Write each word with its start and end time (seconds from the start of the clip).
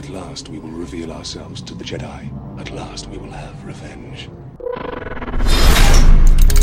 At 0.00 0.08
last 0.08 0.48
we 0.48 0.58
will 0.58 0.70
reveal 0.70 1.12
ourselves 1.12 1.60
to 1.60 1.74
the 1.74 1.84
Jedi. 1.84 2.58
At 2.58 2.70
last 2.70 3.06
we 3.08 3.18
will 3.18 3.32
have 3.32 3.66
revenge. 3.66 4.30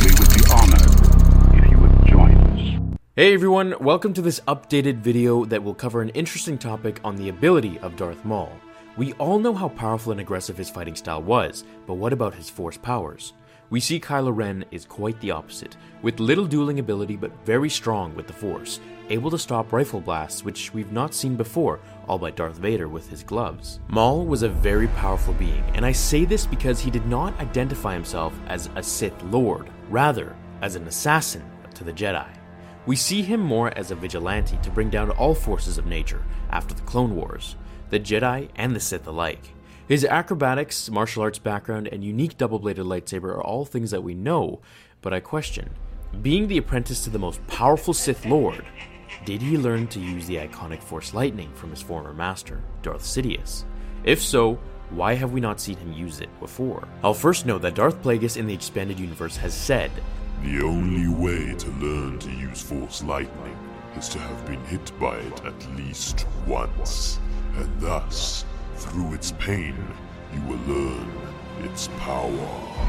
We 0.02 0.10
would 0.18 0.34
be 0.34 0.42
honored 0.52 1.54
if 1.54 1.70
you 1.70 1.78
would 1.78 2.08
join 2.08 2.32
us. 2.32 3.00
Hey 3.16 3.36
everyone, 3.36 3.76
welcome 3.80 4.12
to 4.16 4.24
this 4.24 4.40
updated 4.48 5.02
video 5.02 5.46
that 5.46 5.64
will 5.64 5.76
cover 5.76 6.02
an 6.02 6.10
interesting 6.10 6.58
topic 6.58 7.00
on 7.04 7.16
the 7.16 7.30
ability 7.30 7.78
of 7.84 7.96
Darth 7.96 8.26
Maul. 8.26 8.52
We 8.98 9.14
all 9.14 9.38
know 9.38 9.54
how 9.54 9.70
powerful 9.70 10.12
and 10.14 10.20
aggressive 10.20 10.58
his 10.58 10.72
fighting 10.72 10.96
style 10.96 11.22
was, 11.22 11.64
but 11.86 11.94
what 11.94 12.14
about 12.14 12.34
his 12.34 12.50
force 12.50 12.78
powers? 12.78 13.34
We 13.70 13.82
see 13.82 14.00
Kylo 14.00 14.34
Ren 14.34 14.64
is 14.72 14.86
quite 14.86 15.20
the 15.20 15.32
opposite, 15.32 15.76
with 16.02 16.22
little 16.22 16.46
dueling 16.46 16.80
ability 16.80 17.18
but 17.18 17.46
very 17.46 17.70
strong 17.70 18.16
with 18.16 18.26
the 18.26 18.32
Force, 18.32 18.80
able 19.10 19.30
to 19.30 19.38
stop 19.38 19.74
rifle 19.74 20.00
blasts 20.00 20.46
which 20.46 20.74
we've 20.74 20.94
not 20.94 21.14
seen 21.14 21.36
before, 21.36 21.82
all 22.08 22.18
by 22.18 22.32
Darth 22.32 22.58
Vader 22.58 22.88
with 22.88 23.10
his 23.10 23.24
gloves. 23.24 23.82
Maul 23.90 24.26
was 24.26 24.42
a 24.42 24.48
very 24.48 24.88
powerful 24.88 25.34
being, 25.34 25.64
and 25.74 25.86
I 25.86 25.92
say 25.92 26.24
this 26.24 26.46
because 26.46 26.80
he 26.80 26.90
did 26.90 27.06
not 27.08 27.38
identify 27.42 27.94
himself 27.94 28.34
as 28.48 28.70
a 28.76 28.84
Sith 28.84 29.22
Lord, 29.24 29.70
rather, 29.90 30.34
as 30.62 30.76
an 30.76 30.88
assassin 30.88 31.44
to 31.74 31.84
the 31.84 31.94
Jedi. 31.94 32.28
We 32.86 32.96
see 32.96 33.22
him 33.22 33.42
more 33.42 33.78
as 33.78 33.92
a 33.92 33.96
vigilante 33.96 34.58
to 34.64 34.72
bring 34.72 34.90
down 34.90 35.12
all 35.12 35.36
forces 35.36 35.78
of 35.78 35.88
nature 35.88 36.24
after 36.52 36.74
the 36.74 36.84
Clone 36.84 37.18
Wars, 37.18 37.58
the 37.90 38.00
Jedi 38.00 38.48
and 38.56 38.74
the 38.74 38.80
Sith 38.80 39.08
alike. 39.08 39.52
His 39.88 40.04
acrobatics, 40.04 40.90
martial 40.90 41.24
arts 41.24 41.40
background, 41.40 41.88
and 41.88 42.04
unique 42.04 42.38
double 42.38 42.60
bladed 42.60 42.86
lightsaber 42.86 43.30
are 43.30 43.42
all 43.42 43.64
things 43.64 43.92
that 43.92 44.04
we 44.04 44.14
know, 44.14 44.60
but 45.02 45.14
I 45.14 45.22
question. 45.22 45.70
Being 46.22 46.50
the 46.50 46.58
apprentice 46.58 47.06
to 47.06 47.10
the 47.10 47.20
most 47.20 47.46
powerful 47.48 47.94
Sith 47.94 48.26
Lord, 48.26 48.66
did 49.24 49.42
he 49.42 49.58
learn 49.58 49.88
to 49.88 50.00
use 50.02 50.28
the 50.28 50.36
iconic 50.36 50.84
Force 50.84 51.14
Lightning 51.14 51.54
from 51.54 51.70
his 51.70 51.82
former 51.82 52.14
master, 52.14 52.62
Darth 52.82 53.04
Sidious? 53.04 53.64
If 54.04 54.22
so, 54.22 54.60
why 54.90 55.14
have 55.14 55.32
we 55.32 55.40
not 55.40 55.62
seen 55.62 55.78
him 55.78 55.94
use 55.94 56.20
it 56.20 56.38
before? 56.42 56.86
I'll 57.02 57.14
first 57.14 57.46
note 57.46 57.62
that 57.62 57.76
Darth 57.76 58.02
Plagueis 58.02 58.36
in 58.36 58.46
the 58.46 58.54
expanded 58.54 59.00
universe 59.00 59.38
has 59.38 59.54
said, 59.54 59.92
The 60.44 60.64
only 60.64 61.08
way 61.08 61.56
to 61.56 61.70
learn 61.72 62.20
to 62.20 62.32
use 62.32 62.62
Force 62.62 63.04
Lightning 63.04 63.58
is 63.96 64.10
to 64.10 64.20
have 64.20 64.46
been 64.46 64.64
hit 64.66 64.92
by 65.00 65.16
it 65.16 65.46
at 65.46 65.76
least 65.78 66.28
once, 66.46 67.20
and 67.56 67.80
thus 67.80 68.44
through 68.78 69.14
its 69.14 69.32
pain, 69.34 69.76
you 70.34 70.42
will 70.42 70.60
learn 70.68 71.12
its 71.64 71.90
power. 72.00 72.88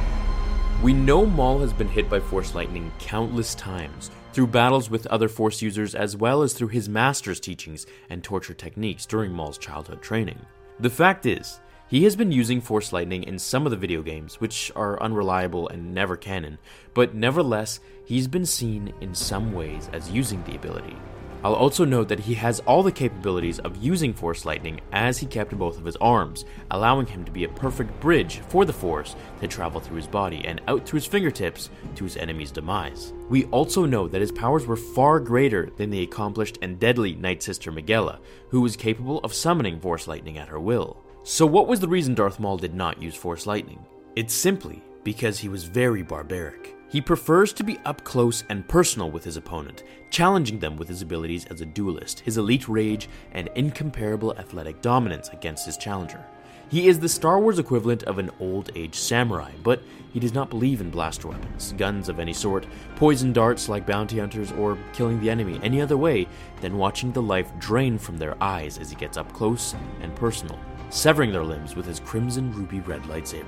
We 0.82 0.92
know 0.92 1.26
Maul 1.26 1.58
has 1.60 1.72
been 1.72 1.88
hit 1.88 2.08
by 2.08 2.20
Force 2.20 2.54
Lightning 2.54 2.92
countless 2.98 3.54
times, 3.54 4.10
through 4.32 4.48
battles 4.48 4.90
with 4.90 5.06
other 5.06 5.28
Force 5.28 5.62
users 5.62 5.94
as 5.94 6.16
well 6.16 6.42
as 6.42 6.52
through 6.52 6.68
his 6.68 6.88
master's 6.88 7.40
teachings 7.40 7.86
and 8.10 8.22
torture 8.22 8.54
techniques 8.54 9.06
during 9.06 9.32
Maul's 9.32 9.58
childhood 9.58 10.02
training. 10.02 10.38
The 10.78 10.90
fact 10.90 11.26
is, 11.26 11.58
he 11.88 12.04
has 12.04 12.14
been 12.14 12.30
using 12.30 12.60
Force 12.60 12.92
Lightning 12.92 13.24
in 13.24 13.38
some 13.38 13.64
of 13.66 13.70
the 13.70 13.76
video 13.76 14.02
games, 14.02 14.40
which 14.40 14.70
are 14.76 15.02
unreliable 15.02 15.68
and 15.68 15.94
never 15.94 16.16
canon, 16.16 16.58
but 16.92 17.14
nevertheless, 17.14 17.80
he's 18.04 18.28
been 18.28 18.46
seen 18.46 18.92
in 19.00 19.14
some 19.14 19.52
ways 19.52 19.88
as 19.92 20.10
using 20.10 20.44
the 20.44 20.54
ability. 20.54 20.96
I'll 21.44 21.54
also 21.54 21.84
note 21.84 22.08
that 22.08 22.18
he 22.20 22.34
has 22.34 22.60
all 22.60 22.82
the 22.82 22.90
capabilities 22.90 23.60
of 23.60 23.76
using 23.76 24.12
Force 24.12 24.44
Lightning 24.44 24.80
as 24.92 25.18
he 25.18 25.26
kept 25.26 25.56
both 25.56 25.78
of 25.78 25.84
his 25.84 25.96
arms, 25.96 26.44
allowing 26.72 27.06
him 27.06 27.24
to 27.24 27.30
be 27.30 27.44
a 27.44 27.48
perfect 27.48 27.98
bridge 28.00 28.38
for 28.48 28.64
the 28.64 28.72
Force 28.72 29.14
to 29.40 29.46
travel 29.46 29.80
through 29.80 29.98
his 29.98 30.06
body 30.06 30.44
and 30.44 30.60
out 30.66 30.84
through 30.84 30.98
his 30.98 31.06
fingertips 31.06 31.70
to 31.94 32.04
his 32.04 32.16
enemy's 32.16 32.50
demise. 32.50 33.12
We 33.28 33.44
also 33.46 33.84
know 33.84 34.08
that 34.08 34.20
his 34.20 34.32
powers 34.32 34.66
were 34.66 34.76
far 34.76 35.20
greater 35.20 35.70
than 35.76 35.90
the 35.90 36.02
accomplished 36.02 36.58
and 36.60 36.80
deadly 36.80 37.14
Night 37.14 37.42
Sister 37.42 37.70
Migella, 37.70 38.18
who 38.48 38.60
was 38.60 38.76
capable 38.76 39.20
of 39.20 39.32
summoning 39.32 39.78
Force 39.78 40.08
Lightning 40.08 40.38
at 40.38 40.48
her 40.48 40.58
will. 40.58 41.04
So, 41.22 41.46
what 41.46 41.68
was 41.68 41.78
the 41.78 41.88
reason 41.88 42.14
Darth 42.14 42.40
Maul 42.40 42.56
did 42.56 42.74
not 42.74 43.02
use 43.02 43.14
Force 43.14 43.46
Lightning? 43.46 43.84
It's 44.16 44.34
simply 44.34 44.82
because 45.04 45.38
he 45.38 45.48
was 45.48 45.64
very 45.64 46.02
barbaric. 46.02 46.77
He 46.90 47.02
prefers 47.02 47.52
to 47.52 47.64
be 47.64 47.78
up 47.84 48.02
close 48.02 48.44
and 48.48 48.66
personal 48.66 49.10
with 49.10 49.24
his 49.24 49.36
opponent, 49.36 49.84
challenging 50.08 50.58
them 50.58 50.76
with 50.76 50.88
his 50.88 51.02
abilities 51.02 51.44
as 51.46 51.60
a 51.60 51.66
duelist, 51.66 52.20
his 52.20 52.38
elite 52.38 52.66
rage, 52.66 53.10
and 53.32 53.50
incomparable 53.54 54.34
athletic 54.38 54.80
dominance 54.80 55.28
against 55.28 55.66
his 55.66 55.76
challenger. 55.76 56.24
He 56.70 56.88
is 56.88 56.98
the 56.98 57.08
Star 57.08 57.40
Wars 57.40 57.58
equivalent 57.58 58.04
of 58.04 58.18
an 58.18 58.30
old 58.40 58.70
age 58.74 58.94
samurai, 58.94 59.52
but 59.62 59.82
he 60.14 60.20
does 60.20 60.32
not 60.32 60.48
believe 60.48 60.80
in 60.80 60.90
blaster 60.90 61.28
weapons, 61.28 61.74
guns 61.76 62.08
of 62.08 62.18
any 62.18 62.32
sort, 62.32 62.66
poison 62.96 63.34
darts 63.34 63.68
like 63.68 63.86
bounty 63.86 64.18
hunters, 64.18 64.52
or 64.52 64.78
killing 64.94 65.20
the 65.20 65.30
enemy 65.30 65.60
any 65.62 65.82
other 65.82 65.96
way 65.98 66.26
than 66.62 66.78
watching 66.78 67.12
the 67.12 67.22
life 67.22 67.50
drain 67.58 67.98
from 67.98 68.16
their 68.16 68.42
eyes 68.42 68.78
as 68.78 68.88
he 68.88 68.96
gets 68.96 69.18
up 69.18 69.30
close 69.34 69.74
and 70.00 70.14
personal, 70.16 70.58
severing 70.88 71.32
their 71.32 71.44
limbs 71.44 71.76
with 71.76 71.84
his 71.84 72.00
crimson 72.00 72.50
ruby 72.52 72.80
red 72.80 73.02
lightsaber. 73.02 73.44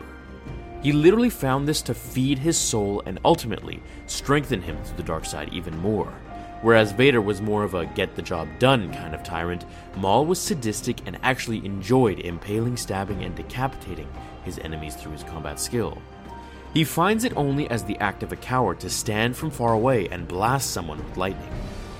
He 0.83 0.93
literally 0.93 1.31
found 1.31 1.69
this 1.69 1.83
to 1.83 1.95
feed 1.95 2.39
his 2.39 2.57
soul 2.57 3.03
and 3.05 3.19
ultimately 3.25 3.83
strengthen 4.07 4.63
him 4.63 4.83
to 4.85 4.97
the 4.97 5.03
dark 5.03 5.27
side 5.27 5.53
even 5.53 5.77
more. 5.79 6.13
Whereas 6.63 6.93
Vader 6.93 7.21
was 7.21 7.41
more 7.41 7.65
of 7.65 7.75
a 7.75 7.87
get 7.87 8.17
the 8.17 8.23
job 8.23 8.49
done 8.59 8.93
kind 8.93 9.15
of 9.15 9.23
tyrant, 9.23 9.65
Maul 9.97 10.27
was 10.27 10.39
sadistic 10.39 11.07
and 11.07 11.19
actually 11.23 11.65
enjoyed 11.65 12.21
impaling, 12.21 12.77
stabbing, 12.77 13.25
and 13.25 13.35
decapitating 13.35 14.09
his 14.45 14.59
enemies 14.59 14.95
through 14.95 15.13
his 15.13 15.23
combat 15.25 15.59
skill. 15.59 16.01
He 16.73 16.85
finds 16.85 17.25
it 17.25 17.37
only 17.37 17.69
as 17.71 17.85
the 17.85 17.99
act 17.99 18.23
of 18.23 18.33
a 18.33 18.37
coward 18.37 18.81
to 18.81 18.91
stand 18.91 19.37
from 19.37 19.51
far 19.51 19.73
away 19.73 20.09
and 20.09 20.29
blast 20.29 20.71
someone 20.71 20.99
with 20.99 21.17
lightning, 21.17 21.51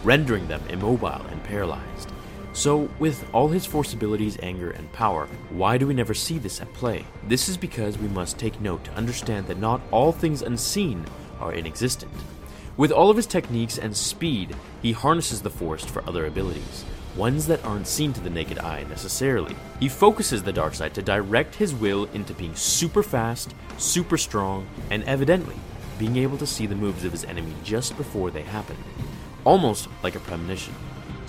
rendering 0.05 0.47
them 0.47 0.63
immobile 0.69 1.27
and 1.31 1.43
paralyzed. 1.45 2.13
So, 2.53 2.89
with 2.99 3.25
all 3.33 3.49
his 3.49 3.65
force 3.65 3.93
abilities, 3.93 4.37
anger, 4.43 4.71
and 4.71 4.93
power, 4.93 5.29
why 5.51 5.79
do 5.79 5.87
we 5.87 5.95
never 5.95 6.15
see 6.15 6.37
this 6.39 6.61
at 6.61 6.73
play? 6.73 7.05
This 7.29 7.49
is 7.49 7.57
because 7.57 7.97
we 7.97 8.09
must 8.09 8.39
take 8.39 8.61
note 8.61 8.83
to 8.85 8.95
understand 8.95 9.47
that 9.47 9.61
not 9.61 9.81
all 9.93 10.11
things 10.11 10.43
unseen 10.43 11.05
are 11.39 11.55
inexistent. 11.55 12.11
With 12.77 12.91
all 12.91 13.09
of 13.09 13.17
his 13.17 13.27
techniques 13.27 13.79
and 13.79 13.97
speed, 13.97 14.57
he 14.83 14.91
harnesses 14.93 15.43
the 15.43 15.51
force 15.51 15.85
for 15.85 16.07
other 16.09 16.27
abilities, 16.27 16.85
ones 17.15 17.47
that 17.47 17.65
aren't 17.65 17.87
seen 17.87 18.13
to 18.15 18.21
the 18.21 18.31
naked 18.31 18.59
eye 18.59 18.85
necessarily. 18.89 19.55
He 19.79 19.89
focuses 19.89 20.43
the 20.43 20.53
dark 20.53 20.75
side 20.75 20.95
to 20.95 21.03
direct 21.03 21.55
his 21.55 21.73
will 21.73 22.07
into 22.15 22.35
being 22.35 22.57
super 22.57 23.05
fast, 23.05 23.55
super 23.79 24.19
strong, 24.19 24.67
and 24.91 25.05
evidently 25.05 25.57
being 25.99 26.17
able 26.17 26.39
to 26.39 26.47
see 26.47 26.67
the 26.67 26.75
moves 26.75 27.05
of 27.05 27.13
his 27.13 27.25
enemy 27.25 27.55
just 27.63 27.97
before 27.97 28.31
they 28.31 28.43
happen, 28.43 28.77
almost 29.45 29.87
like 30.03 30.17
a 30.17 30.21
premonition. 30.21 30.75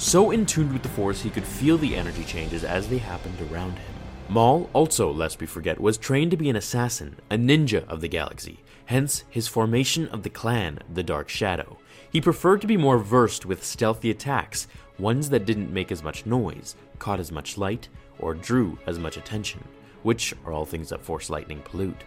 So 0.02 0.32
in 0.32 0.48
tune 0.48 0.74
with 0.74 0.82
the 0.82 0.90
Force, 0.90 1.22
he 1.22 1.30
could 1.30 1.46
feel 1.46 1.78
the 1.78 1.96
energy 1.96 2.24
changes 2.24 2.64
as 2.64 2.90
they 2.90 2.98
happened 2.98 3.40
around 3.40 3.74
him. 3.74 3.94
Maul, 4.30 4.68
also, 4.74 5.12
lest 5.12 5.40
we 5.40 5.46
forget, 5.46 5.80
was 5.80 6.00
trained 6.00 6.32
to 6.32 6.38
be 6.38 6.50
an 6.50 6.56
assassin, 6.56 7.18
a 7.30 7.36
ninja 7.36 7.88
of 7.88 8.02
the 8.02 8.08
galaxy, 8.08 8.62
hence 8.88 9.26
his 9.30 9.48
formation 9.48 10.08
of 10.08 10.24
the 10.24 10.30
clan, 10.32 10.80
the 10.92 11.04
Dark 11.04 11.30
Shadow. 11.30 11.78
He 12.12 12.20
preferred 12.20 12.62
to 12.62 12.68
be 12.68 12.78
more 12.78 12.98
versed 12.98 13.46
with 13.46 13.64
stealthy 13.64 14.10
attacks, 14.10 14.68
ones 14.98 15.30
that 15.30 15.46
didn't 15.46 15.72
make 15.72 15.92
as 15.92 16.02
much 16.02 16.26
noise, 16.26 16.76
caught 16.98 17.20
as 17.20 17.32
much 17.32 17.60
light, 17.60 17.88
or 18.18 18.34
drew 18.34 18.80
as 18.88 18.98
much 18.98 19.18
attention, 19.18 19.64
which 20.02 20.34
are 20.48 20.52
all 20.52 20.66
things 20.66 20.90
that 20.90 21.04
Force 21.04 21.30
Lightning 21.30 21.62
pollute. 21.64 22.04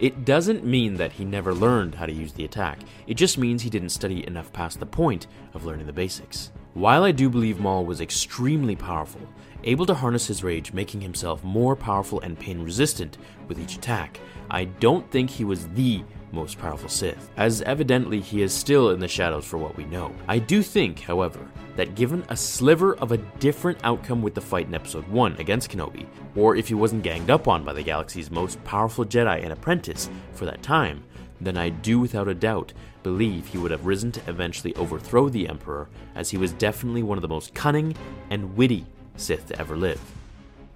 It 0.00 0.24
doesn't 0.24 0.64
mean 0.64 0.94
that 0.94 1.12
he 1.12 1.24
never 1.24 1.54
learned 1.54 1.94
how 1.94 2.06
to 2.06 2.12
use 2.12 2.32
the 2.32 2.44
attack, 2.44 2.80
it 3.06 3.14
just 3.14 3.38
means 3.38 3.62
he 3.62 3.70
didn't 3.70 3.90
study 3.90 4.26
enough 4.26 4.52
past 4.52 4.80
the 4.80 4.86
point 4.86 5.26
of 5.54 5.64
learning 5.64 5.86
the 5.86 5.92
basics. 5.92 6.50
While 6.74 7.04
I 7.04 7.12
do 7.12 7.28
believe 7.28 7.60
Maul 7.60 7.84
was 7.84 8.00
extremely 8.00 8.74
powerful, 8.74 9.20
able 9.62 9.86
to 9.86 9.94
harness 9.94 10.26
his 10.26 10.42
rage, 10.42 10.72
making 10.72 11.02
himself 11.02 11.44
more 11.44 11.76
powerful 11.76 12.20
and 12.20 12.38
pain 12.38 12.62
resistant 12.62 13.18
with 13.46 13.60
each 13.60 13.76
attack, 13.76 14.18
I 14.50 14.64
don't 14.64 15.08
think 15.10 15.30
he 15.30 15.44
was 15.44 15.68
the 15.68 16.02
most 16.32 16.58
powerful 16.58 16.88
Sith, 16.88 17.30
as 17.36 17.62
evidently 17.62 18.20
he 18.20 18.42
is 18.42 18.52
still 18.52 18.90
in 18.90 19.00
the 19.00 19.08
shadows 19.08 19.44
for 19.44 19.58
what 19.58 19.76
we 19.76 19.84
know. 19.84 20.14
I 20.28 20.38
do 20.38 20.62
think, 20.62 21.00
however, 21.00 21.40
that 21.76 21.94
given 21.94 22.24
a 22.28 22.36
sliver 22.36 22.94
of 22.96 23.12
a 23.12 23.18
different 23.18 23.78
outcome 23.84 24.22
with 24.22 24.34
the 24.34 24.40
fight 24.40 24.66
in 24.66 24.74
Episode 24.74 25.06
1 25.08 25.36
against 25.38 25.70
Kenobi, 25.70 26.06
or 26.34 26.56
if 26.56 26.68
he 26.68 26.74
wasn't 26.74 27.02
ganged 27.02 27.30
up 27.30 27.48
on 27.48 27.64
by 27.64 27.72
the 27.72 27.82
galaxy's 27.82 28.30
most 28.30 28.62
powerful 28.64 29.04
Jedi 29.04 29.42
and 29.42 29.52
apprentice 29.52 30.10
for 30.32 30.44
that 30.44 30.62
time, 30.62 31.04
then 31.40 31.56
I 31.56 31.70
do 31.70 31.98
without 31.98 32.28
a 32.28 32.34
doubt 32.34 32.72
believe 33.02 33.46
he 33.46 33.58
would 33.58 33.70
have 33.70 33.86
risen 33.86 34.12
to 34.12 34.20
eventually 34.28 34.74
overthrow 34.76 35.28
the 35.28 35.48
Emperor, 35.48 35.88
as 36.14 36.30
he 36.30 36.36
was 36.36 36.52
definitely 36.52 37.02
one 37.02 37.18
of 37.18 37.22
the 37.22 37.28
most 37.28 37.54
cunning 37.54 37.96
and 38.30 38.56
witty 38.56 38.86
Sith 39.16 39.46
to 39.46 39.58
ever 39.60 39.76
live. 39.76 40.00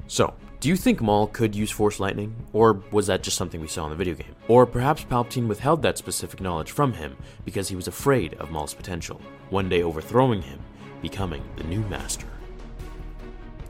So, 0.09 0.35
do 0.67 0.71
you 0.71 0.77
think 0.77 1.01
Maul 1.01 1.29
could 1.29 1.55
use 1.55 1.71
Force 1.71 2.01
Lightning, 2.01 2.35
or 2.53 2.83
was 2.91 3.07
that 3.07 3.23
just 3.23 3.37
something 3.37 3.61
we 3.61 3.69
saw 3.69 3.85
in 3.85 3.91
the 3.91 3.97
video 3.97 4.15
game? 4.15 4.35
Or 4.49 4.67
perhaps 4.67 5.05
Palpatine 5.05 5.47
withheld 5.47 5.81
that 5.83 5.97
specific 5.97 6.41
knowledge 6.41 6.73
from 6.73 6.93
him 6.93 7.17
because 7.45 7.69
he 7.69 7.77
was 7.77 7.87
afraid 7.87 8.35
of 8.41 8.51
Maul's 8.51 8.75
potential, 8.75 9.21
one 9.51 9.69
day 9.69 9.85
overthrowing 9.85 10.43
him, 10.43 10.59
becoming 11.01 11.45
the 11.55 11.63
new 11.63 11.83
master. 11.83 12.27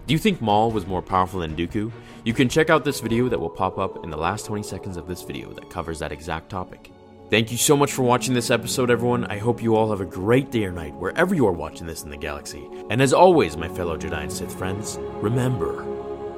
Do 0.06 0.14
you 0.14 0.18
think 0.18 0.40
Maul 0.40 0.70
was 0.70 0.86
more 0.86 1.02
powerful 1.02 1.40
than 1.40 1.54
Dooku? 1.54 1.92
You 2.24 2.32
can 2.32 2.48
check 2.48 2.70
out 2.70 2.82
this 2.82 3.00
video 3.00 3.28
that 3.28 3.38
will 3.38 3.50
pop 3.50 3.76
up 3.76 4.02
in 4.02 4.08
the 4.08 4.16
last 4.16 4.46
20 4.46 4.62
seconds 4.62 4.96
of 4.96 5.06
this 5.06 5.20
video 5.20 5.52
that 5.52 5.68
covers 5.68 5.98
that 5.98 6.12
exact 6.12 6.48
topic. 6.48 6.90
Thank 7.28 7.52
you 7.52 7.58
so 7.58 7.76
much 7.76 7.92
for 7.92 8.04
watching 8.04 8.32
this 8.32 8.50
episode, 8.50 8.88
everyone. 8.90 9.26
I 9.26 9.36
hope 9.36 9.62
you 9.62 9.76
all 9.76 9.90
have 9.90 10.00
a 10.00 10.06
great 10.06 10.50
day 10.50 10.64
or 10.64 10.72
night 10.72 10.94
wherever 10.94 11.34
you 11.34 11.46
are 11.46 11.52
watching 11.52 11.86
this 11.86 12.04
in 12.04 12.08
the 12.08 12.16
galaxy. 12.16 12.66
And 12.88 13.02
as 13.02 13.12
always, 13.12 13.54
my 13.54 13.68
fellow 13.68 13.98
Jedi 13.98 14.22
and 14.22 14.32
Sith 14.32 14.56
friends, 14.56 14.96
remember 15.20 15.84